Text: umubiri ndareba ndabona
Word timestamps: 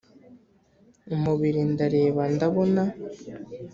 umubiri 1.15 1.61
ndareba 1.71 2.23
ndabona 2.35 2.83